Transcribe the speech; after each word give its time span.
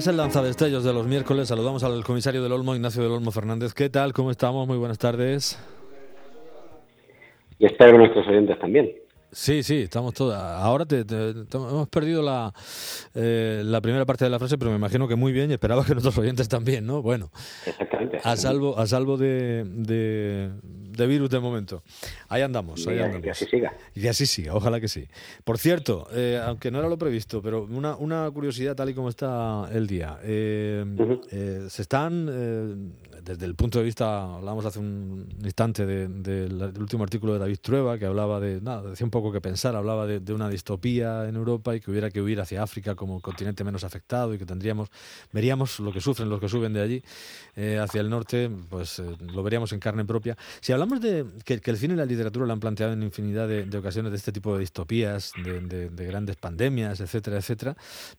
Es 0.00 0.06
el 0.06 0.16
lanzadestellos 0.16 0.82
de 0.82 0.94
los 0.94 1.06
miércoles. 1.06 1.48
Saludamos 1.48 1.84
al 1.84 2.02
comisario 2.04 2.42
del 2.42 2.52
Olmo, 2.52 2.74
Ignacio 2.74 3.02
del 3.02 3.12
Olmo 3.12 3.30
Fernández. 3.32 3.74
¿Qué 3.74 3.90
tal? 3.90 4.14
¿Cómo 4.14 4.30
estamos? 4.30 4.66
Muy 4.66 4.78
buenas 4.78 4.96
tardes. 4.96 5.62
Y 7.58 7.66
espero 7.66 7.98
nuestros 7.98 8.26
oyentes 8.26 8.58
también. 8.58 8.90
Sí, 9.30 9.62
sí, 9.62 9.82
estamos 9.82 10.14
todos. 10.14 10.34
Ahora 10.34 10.86
te, 10.86 11.04
hemos 11.52 11.88
perdido 11.90 12.22
la, 12.22 12.50
eh, 13.14 13.60
la 13.62 13.82
primera 13.82 14.06
parte 14.06 14.24
de 14.24 14.30
la 14.30 14.38
frase, 14.38 14.56
pero 14.56 14.70
me 14.70 14.78
imagino 14.78 15.06
que 15.06 15.16
muy 15.16 15.32
bien 15.32 15.50
y 15.50 15.52
esperaba 15.52 15.84
que 15.84 15.92
nuestros 15.92 16.16
oyentes 16.16 16.48
también, 16.48 16.86
¿no? 16.86 17.02
Bueno, 17.02 17.30
exactamente. 17.66 18.20
A 18.24 18.36
salvo, 18.36 18.78
a 18.78 18.86
salvo 18.86 19.18
de, 19.18 19.64
de, 19.66 20.50
virus 21.06 21.30
de 21.30 21.40
momento. 21.40 21.82
Ahí 22.28 22.42
andamos, 22.42 22.86
ahí 22.86 22.98
andamos. 22.98 23.26
Y 23.26 23.30
así 23.30 23.46
siga. 23.46 23.72
Y 23.94 24.06
así 24.06 24.26
siga, 24.26 24.54
ojalá 24.54 24.80
que 24.80 24.88
sí. 24.88 25.06
Por 25.44 25.58
cierto, 25.58 26.08
eh, 26.12 26.40
aunque 26.44 26.70
no 26.70 26.78
era 26.78 26.88
lo 26.88 26.98
previsto, 26.98 27.42
pero 27.42 27.64
una, 27.64 27.96
una 27.96 28.30
curiosidad 28.30 28.74
tal 28.74 28.90
y 28.90 28.94
como 28.94 29.08
está 29.08 29.68
el 29.72 29.86
día. 29.86 30.18
Eh, 30.22 30.84
se 31.68 31.82
están, 31.82 32.26
desde 33.22 33.46
el 33.46 33.54
punto 33.54 33.78
de 33.78 33.84
vista, 33.84 34.36
hablábamos 34.36 34.64
hace 34.64 34.78
un 34.78 35.28
instante 35.42 35.86
del 35.86 36.72
último 36.78 37.04
artículo 37.04 37.34
de 37.34 37.38
David 37.38 37.58
Trueba, 37.60 37.98
que 37.98 38.06
hablaba 38.06 38.40
de, 38.40 38.60
nada, 38.60 38.90
decía 38.90 39.04
un 39.04 39.10
poco 39.10 39.32
que 39.32 39.40
pensar, 39.40 39.76
hablaba 39.76 40.06
de, 40.06 40.32
una 40.32 40.48
distopía 40.48 41.28
en 41.28 41.36
Europa 41.36 41.74
y 41.74 41.80
que 41.80 41.90
hubiera 41.90 42.10
que 42.10 42.20
huir 42.20 42.40
hacia 42.40 42.62
África 42.62 42.94
como 42.94 43.20
continente 43.20 43.64
menos 43.64 43.84
afectado 43.84 44.34
y 44.34 44.38
que 44.38 44.46
tendríamos, 44.46 44.88
veríamos 45.32 45.80
lo 45.80 45.92
que 45.92 46.00
sufren 46.00 46.28
los 46.28 46.40
que 46.40 46.48
suben 46.48 46.72
de 46.72 46.80
allí 46.80 47.02
eh, 47.56 47.78
hacia 47.78 48.00
el 48.00 48.10
norte, 48.10 48.50
pues 48.68 48.98
eh, 48.98 49.04
lo 49.32 49.42
veríamos 49.42 49.72
en 49.72 49.80
carne 49.80 50.04
propia. 50.04 50.36
Si 50.60 50.72
hablamos 50.72 50.89
de 50.98 51.26
que, 51.44 51.60
el 51.62 51.76
cine 51.76 51.94
y 51.94 51.96
la 51.96 52.06
literatura 52.06 52.46
lo 52.46 52.52
han 52.52 52.60
planteado 52.60 52.92
en 52.92 53.02
infinidad 53.02 53.46
de, 53.46 53.78
ocasiones 53.78 54.10
de 54.10 54.16
este 54.16 54.32
tipo 54.32 54.54
de 54.54 54.60
distopías, 54.60 55.32
de, 55.44 56.06
grandes 56.06 56.36
pandemias, 56.36 57.00
etcétera, 57.00 57.36
etcétera, 57.36 57.76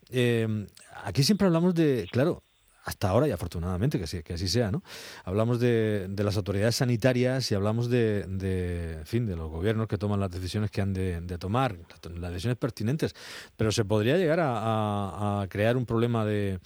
eh, 0.10 0.68
aquí 1.04 1.24
siempre 1.24 1.48
hablamos 1.48 1.76
de, 1.76 2.08
claro, 2.12 2.44
hasta 2.84 3.10
ahora 3.10 3.28
y 3.28 3.32
afortunadamente 3.32 4.00
que, 4.00 4.08
sí, 4.08 4.24
que 4.24 4.34
así 4.34 4.48
sea, 4.48 4.72
¿no? 4.72 4.84
Hablamos 5.24 5.60
de, 5.60 6.08
de 6.10 6.24
las 6.24 6.38
autoridades 6.38 6.76
sanitarias 6.76 7.52
y 7.52 7.56
hablamos 7.56 7.90
de, 7.90 8.26
de, 8.28 9.02
fin, 9.06 9.26
de 9.26 9.36
los 9.36 9.50
gobiernos 9.50 9.88
que 9.88 9.98
toman 9.98 10.20
las 10.20 10.32
decisiones 10.32 10.72
que 10.72 10.82
han 10.82 10.94
de, 10.94 11.22
tomar, 11.38 11.78
las 12.16 12.32
decisiones 12.32 12.58
pertinentes, 12.58 13.16
pero 13.56 13.72
se 13.72 13.86
podría 13.86 14.18
llegar 14.18 14.40
a 14.42 15.46
crear 15.50 15.78
un 15.78 15.86
problema 15.86 16.26
de, 16.26 16.60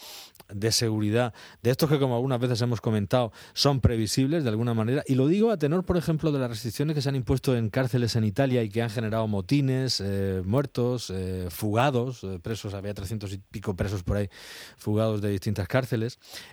de 0.54 0.72
seguridad, 0.72 1.34
de 1.64 1.72
estos 1.72 1.90
que 1.90 2.00
como 2.00 2.16
algunas 2.16 2.40
veces 2.40 2.62
hemos 2.62 2.82
comentado, 2.82 3.32
son 3.54 3.82
previsibles 3.82 4.44
de 4.44 4.50
alguna 4.50 4.74
manera. 4.74 5.04
Y 5.08 5.16
lo 5.16 5.28
digo 5.28 5.52
a 5.52 5.58
tenor, 5.58 5.86
por 5.86 5.98
ejemplo, 5.98 6.32
de 6.32 6.40
las 6.40 6.50
restricciones 6.50 6.96
que 6.96 7.02
se 7.02 7.10
han 7.10 7.16
impuesto 7.16 7.56
en 7.56 7.70
cárceles 7.70 8.16
en 8.16 8.26
Italia 8.26 8.64
y 8.64 8.70
que 8.70 8.82
han 8.82 8.90
generado 8.90 9.28
motines, 9.28 10.02
eh, 10.04 10.42
muertos, 10.46 11.12
eh, 11.14 11.48
fugados, 11.50 12.24
eh, 12.24 12.40
presos, 12.42 12.74
había 12.74 12.94
300 12.94 13.34
y 13.34 13.38
pico 13.38 13.76
presos 13.76 14.04
por 14.04 14.18
ahí, 14.18 14.30
fugados 14.78 15.22
de 15.22 15.30
distintas 15.30 15.68
cárceles. 15.68 16.05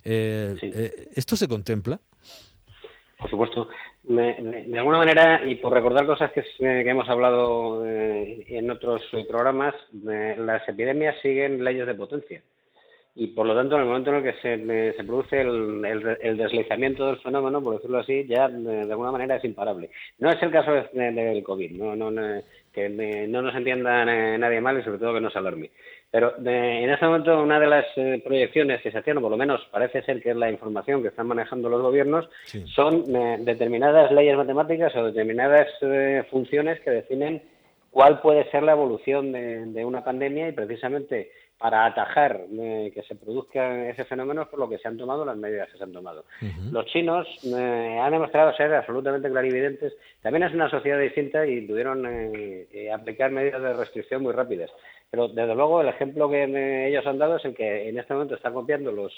¿Esto 0.05 1.37
se 1.37 1.49
contempla? 1.49 1.99
Por 3.19 3.31
supuesto. 3.31 3.69
de 4.05 4.79
alguna 4.79 4.99
manera, 4.99 5.43
y 5.47 5.57
por 5.57 5.73
recordar 5.73 6.07
cosas 6.07 6.33
que, 6.33 6.43
que 6.59 6.91
hemos 6.91 7.09
hablado 7.09 7.87
en 7.87 8.71
otros 8.71 9.03
programas, 9.29 9.75
las 9.93 10.69
epidemias 10.69 11.17
siguen 11.23 11.63
leyes 11.63 11.87
de 11.87 11.95
potencia 11.95 12.43
y 13.15 13.29
por 13.29 13.47
lo 13.47 13.55
tanto 13.55 13.75
en 13.75 13.83
el 13.83 13.89
momento 13.89 14.11
en 14.11 14.17
el 14.17 14.23
que 14.23 14.41
se, 14.41 14.97
se 14.97 15.05
produce 15.05 15.41
el, 15.41 15.85
el, 16.21 16.37
deslizamiento 16.37 17.07
del 17.07 17.19
fenómeno, 17.19 17.63
por 17.63 17.75
decirlo 17.75 17.99
así, 17.99 18.27
ya 18.27 18.49
de, 18.49 18.91
alguna 18.91 19.13
manera 19.13 19.37
es 19.37 19.45
imparable. 19.45 19.91
No 20.19 20.31
es 20.31 20.43
el 20.43 20.51
caso 20.51 20.73
del 20.73 21.45
COVID, 21.45 21.73
no, 21.73 21.95
no, 21.95 22.43
que 22.73 22.89
no 23.29 23.43
nos 23.43 23.55
entienda 23.55 24.05
nadie 24.05 24.61
mal 24.61 24.79
y 24.79 24.83
sobre 24.83 24.99
todo 24.99 25.15
que 25.15 25.21
no 25.21 25.31
se 25.31 25.39
alarme. 25.39 25.71
Pero 26.13 26.35
en 26.39 26.91
este 26.91 27.07
momento 27.07 27.43
una 27.43 27.59
de 27.59 27.67
las 27.67 27.87
eh, 27.97 28.21
proyecciones 28.23 28.83
que 28.83 28.91
se 28.93 28.99
hacían, 28.99 29.17
o 29.17 29.23
por 29.23 29.31
lo 29.31 29.39
menos 29.39 29.67
parece 29.71 30.03
ser 30.03 30.23
que 30.23 30.31
es 30.31 30.37
la 30.37 30.51
información 30.51 31.01
que 31.01 31.09
están 31.09 31.27
manejando 31.27 31.71
los 31.71 31.81
gobiernos, 31.81 32.29
son 32.75 33.05
eh, 33.17 33.39
determinadas 33.41 34.13
leyes 34.13 34.37
matemáticas 34.37 34.95
o 34.95 35.07
determinadas 35.07 35.69
eh, 35.81 36.23
funciones 36.31 36.81
que 36.81 36.91
definen 36.91 37.43
cuál 37.91 38.21
puede 38.21 38.51
ser 38.51 38.63
la 38.63 38.73
evolución 38.73 39.33
de, 39.33 39.85
una 39.85 40.05
pandemia 40.05 40.49
y 40.49 40.53
precisamente 40.53 41.31
para 41.63 41.87
atajar 41.87 42.41
eh, 42.59 42.91
que 42.93 43.05
se 43.05 43.15
produzca 43.15 43.89
ese 43.89 44.05
fenómeno 44.05 44.43
es 44.43 44.49
por 44.49 44.59
lo 44.59 44.69
que 44.69 44.79
se 44.79 44.89
han 44.89 44.97
tomado 44.97 45.25
las 45.25 45.37
medidas 45.37 45.71
que 45.71 45.79
se 45.79 45.85
han 45.85 45.93
tomado. 45.93 46.25
Los 46.73 46.87
chinos 46.87 47.25
eh, 47.45 48.01
han 48.03 48.11
demostrado 48.11 48.53
ser 48.57 48.75
absolutamente 48.75 49.31
clarividentes. 49.31 49.95
También 50.23 50.43
es 50.43 50.53
una 50.53 50.69
sociedad 50.69 50.99
distinta 50.99 51.47
y 51.47 51.65
tuvieron 51.65 52.05
eh, 52.05 52.91
aplicar 52.93 53.31
medidas 53.31 53.63
de 53.63 53.75
restricción 53.75 54.25
muy 54.25 54.33
rápidas. 54.33 54.71
Pero 55.09 55.29
desde 55.29 55.55
luego 55.55 55.83
el 55.83 55.89
ejemplo 55.89 56.29
que 56.29 56.89
ellos 56.89 57.07
han 57.07 57.19
dado 57.19 57.37
es 57.37 57.45
el 57.45 57.55
que 57.55 57.89
en 57.89 57.97
este 57.97 58.13
momento 58.13 58.35
están 58.35 58.55
copiando 58.55 58.91
los 58.91 59.13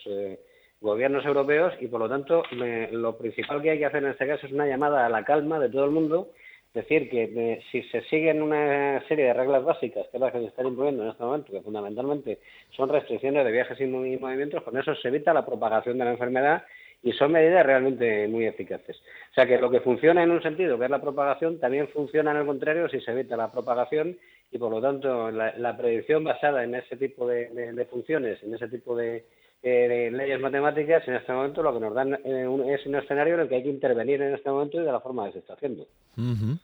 gobiernos 0.82 1.24
europeos 1.24 1.72
y 1.80 1.86
por 1.86 2.00
lo 2.00 2.10
tanto 2.10 2.42
lo 2.52 3.16
principal 3.16 3.62
que 3.62 3.70
hay 3.70 3.78
que 3.78 3.86
hacer 3.86 4.04
en 4.04 4.10
este 4.10 4.26
caso 4.26 4.46
es 4.46 4.52
una 4.52 4.66
llamada 4.66 5.06
a 5.06 5.08
la 5.08 5.24
calma 5.24 5.58
de 5.58 5.70
todo 5.70 5.86
el 5.86 5.92
mundo 5.92 6.28
es 6.74 6.88
decir, 6.88 7.08
que 7.08 7.22
eh, 7.22 7.62
si 7.70 7.82
se 7.84 8.02
siguen 8.02 8.42
una 8.42 9.00
serie 9.06 9.26
de 9.26 9.32
reglas 9.32 9.62
básicas, 9.62 10.08
que 10.08 10.16
es 10.16 10.20
las 10.20 10.32
que 10.32 10.40
se 10.40 10.46
están 10.46 10.66
imponiendo 10.66 11.04
en 11.04 11.10
este 11.10 11.22
momento, 11.22 11.52
que 11.52 11.60
fundamentalmente 11.60 12.40
son 12.76 12.88
restricciones 12.88 13.44
de 13.44 13.52
viajes 13.52 13.80
y 13.80 13.86
movimientos, 13.86 14.60
con 14.64 14.76
eso 14.76 14.92
se 14.96 15.06
evita 15.06 15.32
la 15.32 15.46
propagación 15.46 15.98
de 15.98 16.04
la 16.04 16.10
enfermedad 16.10 16.64
y 17.00 17.12
son 17.12 17.30
medidas 17.30 17.64
realmente 17.64 18.26
muy 18.26 18.46
eficaces. 18.46 18.96
O 19.30 19.34
sea 19.34 19.46
que 19.46 19.56
lo 19.58 19.70
que 19.70 19.82
funciona 19.82 20.24
en 20.24 20.32
un 20.32 20.42
sentido, 20.42 20.76
que 20.76 20.86
es 20.86 20.90
la 20.90 21.00
propagación, 21.00 21.60
también 21.60 21.86
funciona 21.86 22.32
en 22.32 22.38
el 22.38 22.46
contrario 22.46 22.88
si 22.88 23.00
se 23.00 23.12
evita 23.12 23.36
la 23.36 23.52
propagación 23.52 24.18
y 24.50 24.58
por 24.58 24.72
lo 24.72 24.80
tanto 24.80 25.30
la, 25.30 25.76
predicción 25.76 26.24
basada 26.24 26.64
en 26.64 26.74
ese 26.74 26.96
tipo 26.96 27.28
de 27.28 27.86
funciones, 27.88 28.42
en 28.42 28.52
ese 28.52 28.66
tipo 28.66 28.96
de, 28.96 29.24
eh, 29.66 30.10
leyes 30.12 30.38
matemáticas, 30.40 31.06
en 31.08 31.14
este 31.14 31.32
momento 31.32 31.62
lo 31.62 31.72
que 31.72 31.80
nos 31.80 31.94
dan 31.94 32.12
eh, 32.22 32.76
es 32.78 32.86
un 32.86 32.94
escenario 32.96 33.34
en 33.34 33.40
el 33.40 33.48
que 33.48 33.56
hay 33.56 33.62
que 33.62 33.70
intervenir 33.70 34.20
en 34.20 34.34
este 34.34 34.50
momento 34.50 34.78
y 34.78 34.84
de 34.84 34.92
la 34.92 35.00
forma 35.00 35.26
que 35.26 35.32
se 35.32 35.38
está 35.38 35.54
haciendo. 35.54 35.86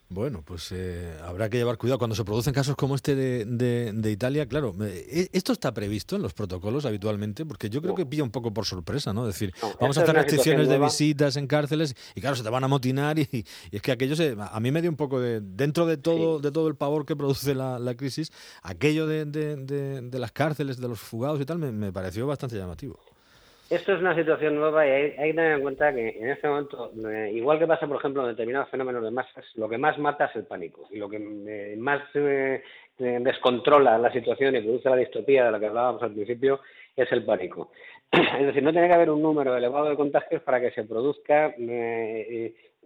Bueno, 0.08 0.42
pues 0.44 0.70
eh, 0.72 1.16
habrá 1.24 1.48
que 1.48 1.56
llevar 1.56 1.76
cuidado 1.76 1.98
cuando 1.98 2.14
se 2.14 2.24
producen 2.24 2.52
casos 2.52 2.76
como 2.76 2.94
este 2.94 3.14
de, 3.16 3.44
de, 3.92 4.10
Italia. 4.10 4.46
Claro, 4.46 4.74
eh, 4.82 5.28
esto 5.32 5.52
está 5.52 5.72
previsto 5.72 6.14
en 6.14 6.22
los 6.22 6.34
protocolos 6.34 6.84
habitualmente, 6.84 7.44
porque 7.44 7.68
yo 7.68 7.82
creo 7.82 7.94
que 7.94 8.06
pilla 8.06 8.22
un 8.22 8.30
poco 8.30 8.52
por 8.52 8.66
sorpresa, 8.66 9.12
¿no? 9.12 9.26
Es 9.26 9.34
decir, 9.34 9.52
vamos 9.80 9.98
a 9.98 10.02
hacer 10.02 10.14
restricciones 10.14 10.68
de 10.68 10.78
visitas 10.78 11.36
en 11.36 11.46
cárceles 11.46 11.96
y 12.14 12.20
claro, 12.20 12.36
se 12.36 12.42
te 12.42 12.50
van 12.50 12.64
a 12.64 12.68
motinar 12.68 13.18
y, 13.18 13.44
es 13.72 13.82
que 13.82 13.92
aquello 13.92 14.14
se, 14.14 14.36
a 14.38 14.60
mí 14.60 14.70
me 14.70 14.82
dio 14.82 14.90
un 14.90 14.96
poco 14.96 15.20
de 15.20 15.40
dentro 15.40 15.86
de 15.86 15.96
todo 15.96 16.38
de 16.38 16.52
todo 16.52 16.68
el 16.68 16.76
pavor 16.76 17.04
que 17.04 17.16
produce 17.16 17.54
la, 17.54 17.78
la 17.78 17.94
crisis, 17.94 18.30
aquello 18.62 19.06
de, 19.06 19.24
de, 19.24 20.18
las 20.18 20.32
cárceles, 20.32 20.78
de 20.78 20.86
los 20.86 21.00
fugados 21.00 21.40
y 21.40 21.44
tal, 21.44 21.58
me, 21.58 21.72
me 21.72 21.92
pareció 21.92 22.26
bastante 22.26 22.56
llamativo. 22.56 22.89
Esto 23.70 23.92
es 23.92 24.00
una 24.00 24.16
situación 24.16 24.56
nueva 24.56 24.84
y 24.84 24.90
hay, 24.90 25.12
que 25.12 25.34
tener 25.34 25.52
en 25.52 25.62
cuenta 25.62 25.94
que 25.94 26.08
en 26.08 26.30
este 26.30 26.48
momento, 26.48 26.90
eh, 27.08 27.30
igual 27.32 27.60
que 27.60 27.68
pasa, 27.68 27.86
por 27.86 27.98
ejemplo, 27.98 28.22
en 28.22 28.30
determinados 28.30 28.68
fenómenos 28.68 29.04
de 29.04 29.12
masas, 29.12 29.44
lo 29.54 29.68
que 29.68 29.78
más 29.78 29.96
mata 29.96 30.24
es 30.24 30.34
el 30.34 30.44
pánico 30.44 30.88
y 30.90 30.98
lo 30.98 31.08
que 31.08 31.18
eh, 31.18 31.76
más 31.78 32.02
eh, 32.14 32.64
descontrola 32.98 33.96
la 33.96 34.10
situación 34.10 34.56
y 34.56 34.60
produce 34.60 34.90
la 34.90 34.96
distopía 34.96 35.44
de 35.44 35.52
la 35.52 35.60
que 35.60 35.66
hablábamos 35.66 36.02
al 36.02 36.12
principio 36.12 36.58
es 36.96 37.12
el 37.12 37.24
pánico. 37.24 37.70
Es 38.10 38.46
decir, 38.46 38.60
no 38.64 38.72
tiene 38.72 38.88
que 38.88 38.94
haber 38.94 39.10
un 39.10 39.22
número 39.22 39.56
elevado 39.56 39.88
de 39.88 39.94
contagios 39.94 40.42
para 40.42 40.60
que 40.60 40.72
se 40.72 40.82
produzca 40.82 41.54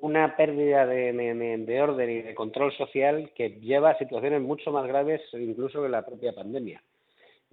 una 0.02 0.36
pérdida 0.36 0.84
de 0.84 1.80
orden 1.80 2.10
y 2.10 2.20
de 2.20 2.34
control 2.34 2.76
social 2.76 3.30
que 3.34 3.58
lleva 3.58 3.92
a 3.92 3.98
situaciones 3.98 4.42
mucho 4.42 4.70
más 4.70 4.86
graves 4.86 5.22
incluso 5.32 5.82
que 5.82 5.88
la 5.88 6.04
propia 6.04 6.34
pandemia. 6.34 6.82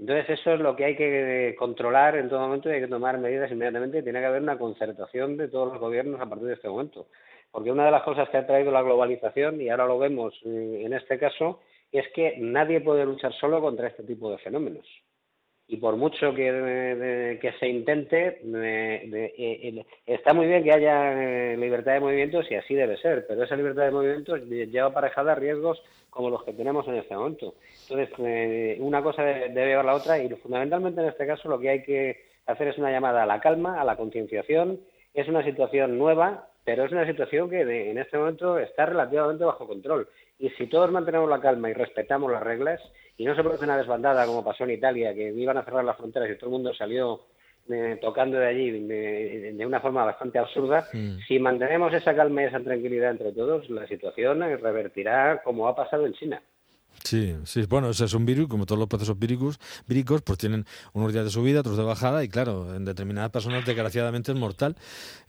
Entonces 0.01 0.39
eso 0.39 0.55
es 0.55 0.59
lo 0.59 0.75
que 0.75 0.85
hay 0.85 0.95
que 0.95 1.55
controlar 1.59 2.17
en 2.17 2.27
todo 2.27 2.39
momento 2.39 2.69
y 2.69 2.73
hay 2.73 2.81
que 2.81 2.87
tomar 2.87 3.19
medidas 3.19 3.51
inmediatamente. 3.51 4.01
Tiene 4.01 4.19
que 4.19 4.25
haber 4.25 4.41
una 4.41 4.57
concertación 4.57 5.37
de 5.37 5.47
todos 5.47 5.71
los 5.71 5.79
gobiernos 5.79 6.19
a 6.19 6.25
partir 6.25 6.47
de 6.47 6.55
este 6.55 6.69
momento. 6.69 7.05
Porque 7.51 7.71
una 7.71 7.85
de 7.85 7.91
las 7.91 8.01
cosas 8.01 8.27
que 8.29 8.37
ha 8.37 8.47
traído 8.47 8.71
la 8.71 8.81
globalización, 8.81 9.61
y 9.61 9.69
ahora 9.69 9.85
lo 9.85 9.99
vemos 9.99 10.33
eh, 10.43 10.81
en 10.83 10.93
este 10.93 11.19
caso, 11.19 11.59
es 11.91 12.07
que 12.15 12.35
nadie 12.39 12.81
puede 12.81 13.05
luchar 13.05 13.31
solo 13.33 13.61
contra 13.61 13.89
este 13.89 14.01
tipo 14.01 14.31
de 14.31 14.39
fenómenos 14.39 14.87
y 15.71 15.77
por 15.77 15.95
mucho 15.95 16.33
que, 16.33 17.37
que 17.41 17.53
se 17.53 17.65
intente, 17.69 18.41
eh, 18.43 19.85
está 20.05 20.33
muy 20.33 20.45
bien 20.45 20.65
que 20.65 20.73
haya 20.73 21.13
eh, 21.13 21.55
libertad 21.55 21.93
de 21.93 22.01
movimientos 22.01 22.45
y 22.51 22.55
así 22.55 22.75
debe 22.75 22.97
ser, 22.97 23.25
pero 23.25 23.45
esa 23.45 23.55
libertad 23.55 23.85
de 23.85 23.91
movimientos 23.91 24.41
lleva 24.49 24.87
aparejada 24.87 25.33
riesgos 25.33 25.81
como 26.09 26.29
los 26.29 26.43
que 26.43 26.51
tenemos 26.51 26.85
en 26.89 26.95
este 26.95 27.15
momento. 27.15 27.55
Entonces, 27.83 28.09
eh, 28.19 28.77
una 28.81 29.01
cosa 29.01 29.23
debe 29.23 29.67
llevar 29.67 29.85
la 29.85 29.95
otra 29.95 30.21
y 30.21 30.27
fundamentalmente 30.35 30.99
en 30.99 31.07
este 31.07 31.25
caso 31.25 31.47
lo 31.47 31.57
que 31.57 31.69
hay 31.69 31.83
que 31.83 32.21
hacer 32.47 32.67
es 32.67 32.77
una 32.77 32.91
llamada 32.91 33.23
a 33.23 33.25
la 33.25 33.39
calma, 33.39 33.79
a 33.79 33.85
la 33.85 33.95
concienciación. 33.95 34.77
Es 35.13 35.29
una 35.29 35.41
situación 35.41 35.97
nueva, 35.97 36.49
pero 36.65 36.83
es 36.83 36.91
una 36.91 37.07
situación 37.07 37.49
que 37.49 37.61
en 37.61 37.97
este 37.97 38.17
momento 38.17 38.59
está 38.59 38.87
relativamente 38.87 39.45
bajo 39.45 39.65
control. 39.65 40.09
Y 40.41 40.49
si 40.57 40.65
todos 40.65 40.91
mantenemos 40.91 41.29
la 41.29 41.39
calma 41.39 41.69
y 41.69 41.73
respetamos 41.73 42.31
las 42.31 42.41
reglas, 42.41 42.81
y 43.15 43.25
no 43.25 43.35
se 43.35 43.43
produce 43.43 43.63
una 43.63 43.77
desbandada 43.77 44.25
como 44.25 44.43
pasó 44.43 44.63
en 44.63 44.71
Italia, 44.71 45.13
que 45.13 45.31
iban 45.31 45.55
a 45.55 45.63
cerrar 45.63 45.85
las 45.85 45.97
fronteras 45.97 46.31
y 46.31 46.35
todo 46.35 46.47
el 46.47 46.53
mundo 46.53 46.73
salió 46.73 47.21
eh, 47.69 47.99
tocando 48.01 48.39
de 48.39 48.47
allí 48.47 48.71
de, 48.71 49.63
una 49.63 49.79
forma 49.79 50.03
bastante 50.03 50.39
absurda, 50.39 50.87
si 51.27 51.37
mantenemos 51.37 51.93
esa 51.93 52.15
calma 52.15 52.41
y 52.41 52.45
esa 52.45 52.59
tranquilidad 52.59 53.11
entre 53.11 53.31
todos, 53.33 53.69
la 53.69 53.85
situación 53.85 54.39
revertirá 54.39 55.43
como 55.43 55.67
ha 55.67 55.75
pasado 55.75 56.07
en 56.07 56.13
China. 56.13 56.41
Sí, 57.03 57.35
sí, 57.45 57.65
bueno, 57.67 57.89
ese 57.89 58.05
es 58.05 58.13
un 58.13 58.25
virus, 58.25 58.47
como 58.47 58.65
todos 58.65 58.79
los 58.79 58.87
procesos 58.87 59.17
víricos, 59.17 59.59
víricos, 59.87 60.21
pues 60.21 60.37
tienen 60.37 60.65
unos 60.93 61.11
días 61.11 61.25
de 61.25 61.31
subida, 61.31 61.61
otros 61.61 61.77
de 61.77 61.83
bajada, 61.83 62.23
y 62.23 62.29
claro, 62.29 62.75
en 62.75 62.85
determinadas 62.85 63.31
personas 63.31 63.65
desgraciadamente 63.65 64.31
es 64.31 64.37
mortal, 64.37 64.75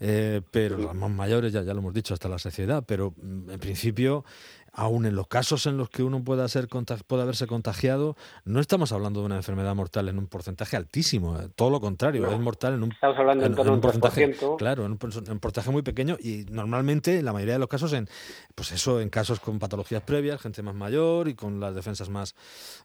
eh, 0.00 0.43
pero 0.50 0.76
los 0.76 0.94
más 0.94 1.11
mayores, 1.11 1.53
ya, 1.53 1.62
ya 1.62 1.73
lo 1.73 1.81
hemos 1.81 1.94
dicho, 1.94 2.15
hasta 2.15 2.29
la 2.29 2.38
saciedad, 2.38 2.85
pero 2.87 3.15
mm, 3.17 3.50
en 3.50 3.61
principio 3.61 4.25
aún 4.73 5.05
en 5.07 5.15
los 5.15 5.29
casos 5.29 5.67
en 5.67 5.77
los 5.77 5.91
que 5.91 6.03
uno 6.03 6.25
pueda 6.25 6.49
ser 6.49 6.69
pueda 7.07 7.23
haberse 7.23 7.47
contagiado, 7.47 8.17
no 8.45 8.61
estamos 8.61 8.93
hablando 8.93 9.21
de 9.21 9.27
una 9.27 9.37
enfermedad 9.37 9.75
mortal 9.75 10.09
en 10.09 10.19
un 10.19 10.27
porcentaje 10.27 10.77
altísimo, 10.77 11.39
eh, 11.39 11.49
todo 11.55 11.71
lo 11.71 11.81
contrario, 11.81 12.27
es 12.31 12.39
mortal 12.39 12.75
en 12.75 12.85
un, 12.85 12.93
estamos 12.93 13.19
hablando 13.19 13.45
en, 13.45 13.59
un 13.59 13.81
porcentaje, 13.81 14.35
claro, 14.57 14.87
en 14.87 14.93
un, 14.93 14.99
porcentaje 14.99 15.71
muy 15.71 15.83
pequeño 15.83 16.17
y 16.19 16.47
normalmente, 16.51 17.19
en 17.19 17.25
la 17.25 17.33
mayoría 17.33 17.55
de 17.55 17.61
los 17.61 17.69
casos, 17.69 17.93
en 17.93 18.09
pues 18.55 18.73
eso, 18.73 19.01
en 19.01 19.11
casos 19.11 19.41
con 19.41 19.59
patologías 19.59 20.03
previas, 20.03 20.41
gente 20.41 20.63
más 20.63 20.75
mayor 20.75 21.29
y 21.29 21.35
con 21.35 21.61
las 21.61 21.75
defensas 21.75 22.09
más, 22.09 22.35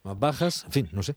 más 0.03 0.19
bajas, 0.19 0.65
en 0.65 0.71
fin, 0.71 0.89
no 0.91 1.03
sé. 1.03 1.15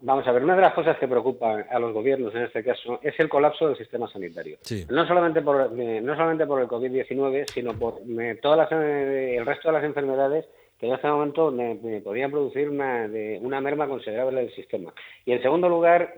Vamos 0.00 0.26
a 0.26 0.32
ver, 0.32 0.44
una 0.44 0.56
de 0.56 0.62
las 0.62 0.74
cosas 0.74 0.96
que 0.98 1.06
preocupan 1.06 1.66
a 1.70 1.78
los 1.78 1.92
gobiernos 1.92 2.34
en 2.34 2.42
este 2.42 2.64
caso 2.64 3.00
es 3.02 3.14
el 3.18 3.28
colapso 3.28 3.68
del 3.68 3.76
sistema 3.76 4.10
sanitario. 4.10 4.58
No 4.88 5.06
solamente 5.06 5.42
por 5.42 5.72
eh, 5.78 6.00
no 6.00 6.14
solamente 6.14 6.46
por 6.46 6.60
el 6.60 6.68
COVID-19, 6.68 7.50
sino 7.52 7.74
por 7.74 8.00
eh, 8.18 8.38
todas 8.40 8.58
las, 8.58 8.72
el 8.72 9.44
resto 9.44 9.68
de 9.68 9.74
las 9.74 9.84
enfermedades 9.84 10.05
que 10.78 10.86
en 10.86 10.92
este 10.92 11.08
momento 11.08 11.50
me, 11.50 11.76
podrían 12.02 12.30
producir 12.30 12.68
una, 12.68 13.08
una 13.40 13.60
merma 13.60 13.88
considerable 13.88 14.40
del 14.42 14.54
sistema. 14.54 14.92
Y 15.24 15.32
en 15.32 15.42
segundo 15.42 15.68
lugar, 15.68 16.14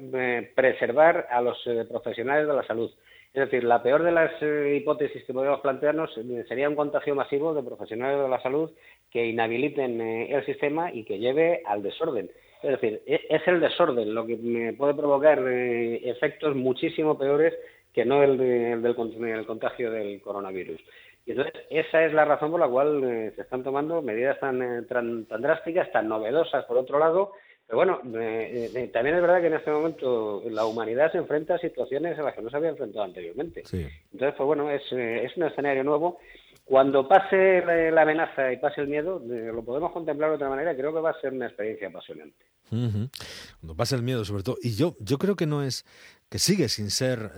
preservar 0.55 1.29
a 1.31 1.41
los 1.41 1.59
eh, 1.67 1.85
profesionales 1.89 2.47
de 2.47 2.55
la 2.55 2.67
salud. 2.67 2.91
Es 3.33 3.45
decir, 3.45 3.63
la 3.63 3.83
peor 3.83 4.03
de 4.03 4.11
las 4.11 4.33
eh, 4.43 4.77
hipótesis 4.81 5.23
que 5.25 5.33
podríamos 5.33 5.61
plantearnos 5.61 6.11
eh, 6.17 6.45
sería 6.49 6.69
un 6.69 6.75
contagio 6.75 7.15
masivo 7.15 7.55
de 7.55 7.63
profesionales 7.63 8.21
de 8.21 8.29
la 8.29 8.43
salud 8.43 8.71
que 9.11 9.27
inhabiliten 9.27 10.01
el 10.01 10.45
sistema 10.45 10.93
y 10.93 11.05
que 11.05 11.19
lleve 11.19 11.63
al 11.65 11.83
desorden. 11.83 12.31
Es 12.63 12.71
decir, 12.71 13.03
e, 13.07 13.27
es 13.29 13.47
el 13.47 13.61
desorden 13.61 14.13
lo 14.13 14.27
que 14.27 14.37
me 14.37 14.73
puede 14.73 14.95
provocar 14.95 15.39
efectos 15.47 16.57
muchísimo 16.57 17.17
peores 17.17 17.55
que 17.95 18.05
no 18.05 18.23
el, 18.23 18.37
del, 18.37 18.85
el 18.85 19.47
contagio 19.47 19.91
del 19.91 20.21
coronavirus. 20.21 20.81
Y 21.29 21.33
entonces, 21.33 21.63
esa 21.69 22.07
es 22.07 22.15
la 22.15 22.25
razón 22.25 22.51
por 22.51 22.59
la 22.59 22.69
cual 22.69 23.05
eh, 23.05 23.33
se 23.37 23.43
están 23.43 23.63
tomando 23.63 24.01
medidas 24.01 24.41
tan, 24.41 24.63
eh, 24.63 24.83
tan, 24.89 25.27
drásticas, 25.29 25.93
tan 25.93 26.09
novedosas, 26.09 26.65
por 26.65 26.79
otro 26.79 26.99
lado. 26.99 27.33
Pero 27.67 27.77
bueno, 27.77 28.01
eh, 28.19 28.91
también 28.95 29.17
es 29.17 29.21
verdad 29.21 29.43
que 29.43 29.49
en 29.49 29.53
este 29.53 29.71
momento 29.71 30.43
la 30.49 30.65
humanidad 30.65 31.13
se 31.13 31.19
enfrenta 31.19 31.57
a 31.57 31.59
situaciones 31.59 32.19
a 32.19 32.23
las 32.23 32.35
que 32.35 32.41
no 32.41 32.49
se 32.49 32.57
había 32.57 32.71
enfrentado 32.71 33.05
anteriormente. 33.05 33.61
Entonces, 33.61 34.35
pues 34.39 34.47
bueno, 34.47 34.71
es, 34.71 34.91
es 34.91 35.37
un 35.37 35.43
escenario 35.43 35.85
nuevo. 35.85 36.19
Cuando 36.65 37.07
pase 37.07 37.63
la, 37.93 38.01
amenaza 38.01 38.51
y 38.51 38.57
pase 38.57 38.81
el 38.81 38.89
miedo, 38.89 39.23
lo 39.23 39.63
podemos 39.63 39.93
contemplar 39.93 40.31
de 40.31 40.37
otra 40.37 40.49
manera. 40.49 40.75
Creo 40.75 40.95
que 40.95 41.01
va 41.01 41.11
a 41.11 41.21
ser 41.21 41.35
una 41.35 41.49
experiencia 41.49 41.89
apasionante. 41.89 42.43
Cuando 42.71 43.77
pase 43.77 43.97
el 43.97 44.03
miedo, 44.03 44.25
sobre 44.25 44.45
todo. 44.45 44.57
Y 44.63 44.75
yo, 44.77 44.95
yo 44.99 45.19
creo 45.19 45.37
que 45.37 45.47
no 45.47 45.63
es, 45.63 45.85
que 46.31 46.39
sigue 46.39 46.71
sin 46.71 46.91
ser 46.91 47.31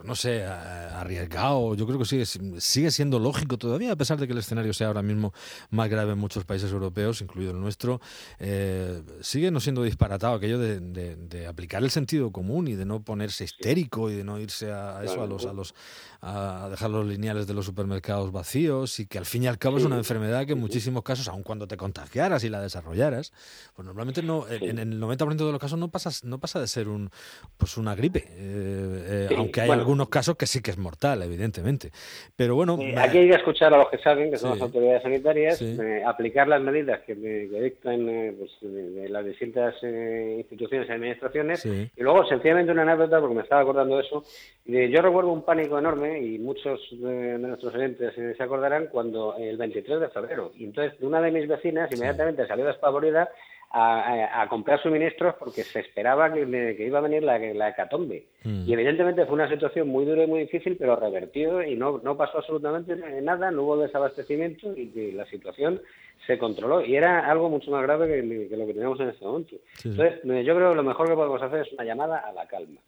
pues 0.00 0.08
no 0.08 0.14
sé, 0.14 0.46
arriesgado. 0.46 1.74
Yo 1.74 1.86
creo 1.86 1.98
que 1.98 2.06
sigue, 2.06 2.24
sigue 2.24 2.90
siendo 2.90 3.18
lógico 3.18 3.58
todavía, 3.58 3.92
a 3.92 3.96
pesar 3.96 4.18
de 4.18 4.26
que 4.26 4.32
el 4.32 4.38
escenario 4.38 4.72
sea 4.72 4.86
ahora 4.86 5.02
mismo 5.02 5.34
más 5.68 5.90
grave 5.90 6.12
en 6.12 6.18
muchos 6.18 6.44
países 6.44 6.72
europeos, 6.72 7.20
incluido 7.20 7.50
el 7.50 7.60
nuestro. 7.60 8.00
Eh, 8.38 9.02
sigue 9.20 9.50
no 9.50 9.60
siendo 9.60 9.82
disparatado 9.82 10.32
aquello 10.32 10.58
de, 10.58 11.46
aplicar 11.46 11.82
el 11.82 11.90
sentido 11.90 12.32
común 12.32 12.68
y 12.68 12.76
de 12.76 12.86
no 12.86 13.02
ponerse 13.02 13.44
histérico 13.44 14.08
y 14.08 14.14
de 14.14 14.24
no 14.24 14.40
irse 14.40 14.72
a, 14.72 15.04
eso, 15.04 15.22
a 15.22 15.26
los, 15.26 15.44
a 15.44 15.52
los 15.52 15.74
a 16.22 16.68
dejar 16.70 16.90
los 16.90 17.06
lineales 17.06 17.46
de 17.46 17.54
los 17.54 17.64
supermercados 17.64 18.30
vacíos 18.30 19.00
y 19.00 19.06
que 19.06 19.16
al 19.16 19.24
fin 19.24 19.44
y 19.44 19.46
al 19.46 19.58
cabo 19.58 19.78
es 19.78 19.84
una 19.84 19.96
enfermedad 19.96 20.44
que 20.46 20.52
en 20.52 20.60
muchísimos 20.60 21.02
casos, 21.02 21.28
aun 21.28 21.42
cuando 21.42 21.66
te 21.66 21.76
contagiaras 21.78 22.44
y 22.44 22.50
la 22.50 22.60
desarrollaras, 22.60 23.32
pues 23.74 23.86
normalmente 23.86 24.22
no, 24.22 24.46
en, 24.48 24.78
el 24.78 25.00
90% 25.00 25.36
de 25.36 25.52
los 25.52 25.58
casos 25.58 25.78
no 25.78 25.88
pasa, 25.88 26.10
no 26.24 26.38
pasa 26.38 26.60
de 26.60 26.68
ser 26.68 26.88
un, 26.88 27.10
pues 27.56 27.78
una 27.78 27.94
gripe, 27.94 28.26
eh, 28.28 29.28
eh, 29.30 29.34
aunque 29.36 29.62
hay 29.62 29.70
algunos 29.90 30.08
casos 30.08 30.36
que 30.36 30.46
sí 30.46 30.62
que 30.62 30.70
es 30.70 30.78
mortal, 30.78 31.22
evidentemente. 31.22 31.90
Pero 32.36 32.54
bueno... 32.54 32.78
aquí 32.96 33.18
hay 33.18 33.28
que 33.28 33.34
escuchar 33.34 33.74
a 33.74 33.78
los 33.78 33.90
que 33.90 33.98
saben, 33.98 34.30
que 34.30 34.38
son 34.38 34.50
las 34.50 34.60
autoridades 34.60 35.02
sanitarias, 35.02 35.60
eh, 35.60 36.02
aplicar 36.06 36.46
las 36.46 36.62
medidas 36.62 37.00
que, 37.00 37.14
dictan 37.14 38.06
pues, 38.38 38.50
de, 38.60 39.08
las 39.08 39.24
distintas 39.24 39.74
instituciones 39.82 40.88
y 40.88 40.92
administraciones. 40.92 41.66
Y 41.66 42.02
luego 42.02 42.24
sencillamente 42.26 42.70
una 42.70 42.82
anécdota, 42.82 43.20
porque 43.20 43.34
me 43.34 43.42
estaba 43.42 43.62
acordando 43.62 43.96
de 43.96 44.02
eso, 44.04 44.24
yo 44.64 45.02
recuerdo 45.02 45.32
un 45.32 45.42
pánico 45.42 45.78
enorme 45.78 46.20
y 46.20 46.38
muchos 46.38 46.80
de, 46.92 47.38
nuestros 47.38 47.74
oyentes 47.74 48.14
se 48.14 48.42
acordarán 48.42 48.86
cuando 48.86 49.34
el 49.36 49.56
23 49.56 50.00
de 50.00 50.08
febrero. 50.08 50.52
Y 50.56 50.64
entonces 50.64 50.94
una 51.00 51.20
de 51.20 51.32
mis 51.32 51.48
vecinas 51.48 51.90
inmediatamente 51.92 52.46
salió 52.46 52.64
despavorida 52.64 53.28
a, 53.72 54.46
comprar 54.48 54.82
suministros 54.82 55.34
porque 55.38 55.62
se 55.62 55.80
esperaba 55.80 56.32
que, 56.32 56.40
iba 56.86 56.98
a 56.98 57.02
venir 57.02 57.22
la, 57.22 57.38
la 57.38 57.68
hecatombe. 57.70 58.26
Mm. 58.44 58.68
Y 58.68 58.72
evidentemente 58.72 59.24
fue 59.26 59.34
una 59.34 59.48
situación 59.48 59.88
muy 59.88 60.04
dura 60.04 60.24
y 60.24 60.26
muy 60.26 60.40
difícil, 60.40 60.76
pero 60.76 60.96
revertido 60.96 61.62
y 61.62 61.76
no, 61.76 62.00
no 62.02 62.16
pasó 62.16 62.38
absolutamente 62.38 62.96
nada, 63.22 63.50
no 63.50 63.62
hubo 63.62 63.76
desabastecimiento 63.78 64.76
y, 64.76 65.12
la 65.12 65.24
situación 65.26 65.80
se 66.26 66.38
controló. 66.38 66.84
Y 66.84 66.96
era 66.96 67.30
algo 67.30 67.48
mucho 67.48 67.70
más 67.70 67.82
grave 67.82 68.08
que, 68.08 68.56
lo 68.56 68.66
que 68.66 68.74
teníamos 68.74 69.00
en 69.00 69.10
este 69.10 69.24
momento. 69.24 69.56
Entonces, 69.84 70.20
yo 70.44 70.54
creo 70.56 70.70
que 70.70 70.76
lo 70.76 70.82
mejor 70.82 71.08
que 71.08 71.14
podemos 71.14 71.42
hacer 71.42 71.60
es 71.60 71.72
una 71.72 71.84
llamada 71.84 72.18
a 72.18 72.32
la 72.32 72.46
calma 72.46 72.80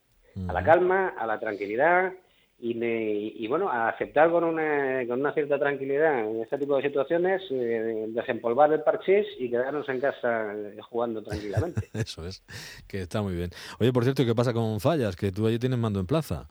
a 0.49 0.52
la 0.52 0.64
calma, 0.64 1.08
a 1.19 1.26
la 1.26 1.38
tranquilidad 1.38 2.12
y, 2.64 3.44
y 3.44 3.48
bueno, 3.48 3.68
a 3.68 3.88
aceptar 3.88 4.30
con 4.30 4.44
una, 4.44 5.04
con 5.08 5.18
una 5.18 5.34
cierta 5.34 5.58
tranquilidad 5.58 6.20
en 6.20 6.42
este 6.42 6.58
tipo 6.58 6.76
de 6.76 6.82
situaciones, 6.82 7.42
eh, 7.50 8.06
desempolvar 8.10 8.72
el 8.72 8.82
parchís 8.82 9.26
y 9.40 9.50
quedarnos 9.50 9.88
en 9.88 10.00
casa 10.00 10.54
eh, 10.54 10.78
jugando 10.88 11.24
tranquilamente. 11.24 11.88
Eso 11.92 12.24
es, 12.24 12.44
que 12.86 13.00
está 13.02 13.20
muy 13.20 13.34
bien. 13.34 13.50
Oye, 13.80 13.92
por 13.92 14.04
cierto, 14.04 14.24
¿qué 14.24 14.32
pasa 14.32 14.52
con 14.52 14.78
Fallas? 14.78 15.16
Que 15.16 15.32
tú 15.32 15.44
allí 15.44 15.58
tienes 15.58 15.76
mando 15.76 15.98
en 15.98 16.06
plaza. 16.06 16.46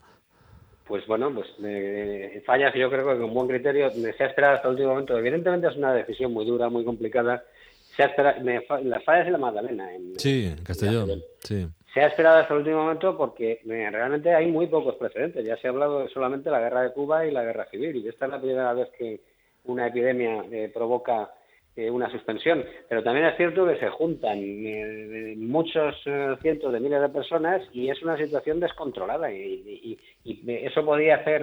Pues 0.86 1.06
bueno, 1.06 1.32
pues 1.32 1.48
eh, 1.64 2.42
Fallas 2.44 2.74
yo 2.74 2.90
creo 2.90 3.10
que 3.10 3.18
con 3.18 3.32
buen 3.32 3.48
criterio 3.48 3.88
se 3.90 4.22
ha 4.22 4.26
esperado 4.26 4.56
hasta 4.56 4.68
el 4.68 4.74
último 4.74 4.90
momento. 4.90 5.16
Evidentemente 5.16 5.68
es 5.68 5.76
una 5.76 5.94
decisión 5.94 6.30
muy 6.30 6.44
dura, 6.44 6.68
muy 6.68 6.84
complicada. 6.84 7.42
Se 7.96 8.02
ha 8.02 8.06
esperado, 8.06 8.38
las 8.84 9.02
Fallas 9.04 9.28
y 9.28 9.30
la 9.30 9.38
Magdalena. 9.38 9.94
En, 9.94 10.18
sí, 10.18 10.44
en 10.44 10.62
Castellón, 10.62 11.22
sí 11.40 11.68
se 11.92 12.00
ha 12.00 12.06
esperado 12.06 12.38
hasta 12.38 12.54
el 12.54 12.60
último 12.60 12.82
momento 12.82 13.16
porque 13.16 13.60
eh, 13.64 13.90
realmente 13.90 14.34
hay 14.34 14.50
muy 14.50 14.66
pocos 14.66 14.94
precedentes. 14.96 15.44
Ya 15.44 15.56
se 15.56 15.66
ha 15.66 15.70
hablado 15.70 16.08
solamente 16.08 16.48
de 16.48 16.56
la 16.56 16.60
guerra 16.60 16.82
de 16.82 16.92
Cuba 16.92 17.26
y 17.26 17.30
la 17.30 17.44
guerra 17.44 17.66
civil, 17.66 17.96
y 17.96 18.08
esta 18.08 18.26
es 18.26 18.32
la 18.32 18.40
primera 18.40 18.72
vez 18.72 18.88
que 18.96 19.20
una 19.64 19.86
epidemia 19.86 20.44
eh, 20.50 20.70
provoca 20.72 21.30
eh, 21.76 21.90
una 21.90 22.10
suspensión. 22.10 22.64
Pero 22.88 23.02
también 23.02 23.26
es 23.26 23.36
cierto 23.36 23.66
que 23.66 23.78
se 23.78 23.90
juntan 23.90 24.38
muchos 25.38 26.02
cientos 26.40 26.72
de 26.72 26.80
miles 26.80 27.00
de 27.00 27.08
personas 27.10 27.62
y 27.72 27.90
es 27.90 28.02
una 28.02 28.16
situación 28.16 28.60
descontrolada, 28.60 29.30
y, 29.30 29.98
eso 30.24 30.84
podía 30.84 31.16
hacer 31.16 31.42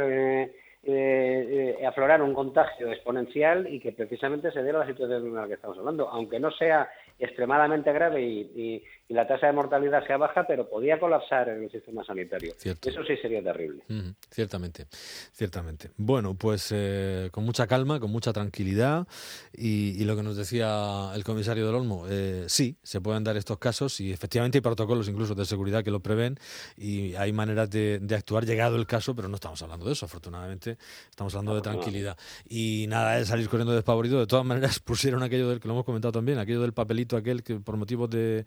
eh, 0.81 1.75
eh, 1.77 1.85
aflorar 1.85 2.21
un 2.21 2.33
contagio 2.33 2.89
exponencial 2.89 3.67
y 3.67 3.81
que 3.81 3.91
precisamente 3.91 4.49
se 4.49 4.63
diera 4.63 4.79
la 4.79 4.87
situación 4.87 5.27
en 5.27 5.35
la 5.35 5.45
que 5.45 5.55
estamos 5.55 5.77
hablando, 5.77 6.07
aunque 6.07 6.39
no 6.39 6.51
sea 6.51 6.89
extremadamente 7.19 7.91
grave 7.91 8.21
y, 8.21 8.81
la 9.09 9.27
tasa 9.27 9.47
de 9.47 9.53
mortalidad 9.53 10.05
sea 10.05 10.17
baja, 10.17 10.45
pero 10.47 10.69
podía 10.69 10.99
colapsar 10.99 11.49
en 11.49 11.63
el 11.63 11.71
sistema 11.71 12.03
sanitario. 12.03 12.53
Eso 12.61 13.03
sí 13.03 13.17
sería 13.21 13.43
terrible. 13.43 13.83
Ciertamente, 14.29 14.85
ciertamente. 15.31 15.89
Bueno, 15.97 16.35
pues 16.35 16.71
eh, 16.71 17.29
con 17.31 17.43
mucha 17.43 17.65
calma, 17.65 17.99
con 17.99 18.11
mucha 18.11 18.31
tranquilidad 18.31 19.07
y, 19.51 20.03
lo 20.09 20.15
que 20.15 20.23
nos 20.23 20.37
decía 20.37 21.11
el 21.13 21.23
comisario 21.23 21.67
del 21.67 21.75
Olmo, 21.75 22.05
eh, 22.09 22.45
sí, 22.47 22.77
se 22.81 23.01
pueden 23.01 23.23
dar 23.23 23.37
estos 23.37 23.59
casos 23.59 23.99
y 23.99 24.11
efectivamente 24.11 24.57
hay 24.57 24.61
protocolos 24.61 25.07
incluso 25.07 25.35
de 25.35 25.45
seguridad 25.45 25.83
que 25.83 25.91
lo 25.91 25.99
prevén 25.99 26.39
y 26.77 27.13
hay 27.15 27.31
maneras 27.31 27.69
de, 27.69 27.99
de 27.99 28.15
actuar 28.15 28.45
llegado 28.45 28.75
el 28.75 28.87
caso, 28.87 29.15
pero 29.15 29.27
no 29.27 29.35
estamos 29.35 29.61
hablando 29.61 29.85
de 29.85 29.93
eso, 29.93 30.05
afortunadamente 30.05 30.77
estamos 31.09 31.33
hablando 31.35 31.55
de 31.55 31.61
tranquilidad. 31.61 32.17
Y 32.47 32.85
nada 32.89 33.17
de 33.17 33.25
salir 33.25 33.49
corriendo 33.49 33.73
despavorido, 33.73 34.19
de 34.19 34.27
todas 34.27 34.45
maneras 34.45 34.79
pusieron 34.85 35.23
aquello 35.23 35.49
del 35.49 35.59
que 35.59 35.67
lo 35.67 35.73
hemos 35.75 35.85
comentado 35.85 36.11
también, 36.11 36.37
aquello 36.37 36.61
del 36.61 36.73
papelito 36.73 37.17
aquel 37.17 37.43
que 37.43 37.55
por 37.55 37.77
motivos 37.77 38.09
de 38.09 38.45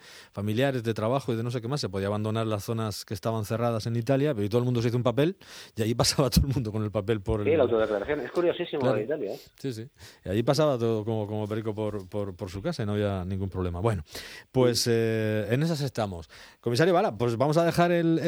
familiares, 0.53 0.83
de 0.83 0.93
trabajo 0.93 1.33
y 1.33 1.37
de 1.37 1.43
no 1.43 1.51
sé 1.51 1.63
qué 1.63 1.69
más, 1.69 1.81
se 1.81 1.89
podía 1.89 2.09
abandonar 2.09 2.47
las 2.47 2.65
zonas 2.65 3.07
que 3.07 3.15
estaban 3.15 3.47
cerradas 3.47 3.87
en 3.87 3.97
Italia, 3.97 4.35
pero 4.35 4.47
todo 4.51 4.59
el 4.59 4.67
mundo 4.67 4.83
se 4.83 4.89
hizo 4.89 4.99
un 4.99 5.03
papel 5.03 5.37
y 5.75 5.83
allí 5.83 5.95
pasaba 6.03 6.29
todo 6.29 6.47
el 6.47 6.53
mundo 6.53 6.71
con 6.71 6.83
el 6.85 6.91
papel 6.91 7.23
por... 7.23 7.43
Sí, 7.43 7.57
la 7.57 7.63
autodeclaración. 7.63 8.21
Es 8.21 8.31
curiosísimo 8.31 8.93
de 8.93 9.05
Italia. 9.05 9.33
¿eh? 9.33 9.41
Sí, 9.59 9.73
sí. 9.73 9.89
Y 10.27 10.29
allí 10.29 10.43
pasaba 10.43 10.77
todo 10.77 11.07
como, 11.07 11.27
como 11.27 11.49
perico 11.49 11.75
por, 11.75 12.07
por, 12.07 12.51
su 12.51 12.61
casa 12.61 12.83
y 12.83 12.87
no 12.87 12.93
había 12.93 13.25
ningún 13.25 13.49
problema. 13.49 13.81
Bueno, 13.81 14.05
pues 14.51 14.87
eh, 14.91 15.47
en 15.49 15.63
esas 15.63 15.81
estamos. 15.81 16.29
Comisario 16.61 16.93
Bala, 16.93 17.17
pues 17.17 17.39
vamos 17.39 17.57
a 17.57 17.65
dejar 17.65 17.91
el, 17.93 18.19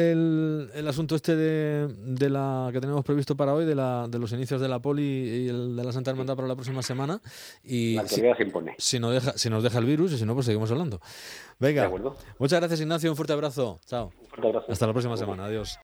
el, 0.73 0.87
asunto 0.87 1.15
este 1.15 1.35
de, 1.35 1.87
de, 1.87 2.29
la 2.31 2.69
que 2.73 2.81
tenemos 2.81 3.03
previsto 3.03 3.35
para 3.35 3.53
hoy, 3.53 3.65
de, 3.65 3.75
la, 3.75 4.07
de 4.09 4.17
los 4.17 4.31
inicios 4.31 4.59
de 4.59 4.67
la 4.67 4.79
poli 4.79 5.03
y 5.03 5.49
el 5.49 5.75
de 5.75 5.83
la 5.83 5.91
Santa 5.91 6.09
Hermandad 6.09 6.35
para 6.35 6.47
la 6.47 6.55
próxima 6.55 6.81
semana. 6.81 7.21
Y 7.63 7.95
la 7.95 8.07
si, 8.07 8.21
se 8.21 8.43
impone. 8.43 8.73
Si, 8.79 8.99
no 8.99 9.11
deja, 9.11 9.37
si 9.37 9.51
nos 9.51 9.61
deja 9.61 9.77
el 9.77 9.85
virus 9.85 10.13
y 10.13 10.17
si 10.17 10.25
no, 10.25 10.33
pues 10.33 10.47
seguimos 10.47 10.71
hablando. 10.71 10.99
Venga. 11.59 11.87
Muchas 12.39 12.59
gracias, 12.59 12.81
Ignacio. 12.81 13.09
Un 13.09 13.15
fuerte 13.15 13.33
abrazo. 13.33 13.79
Chao. 13.85 14.11
Un 14.19 14.27
fuerte 14.27 14.47
abrazo. 14.47 14.71
Hasta 14.71 14.87
la 14.87 14.93
próxima 14.93 15.17
semana. 15.17 15.45
Adiós. 15.45 15.73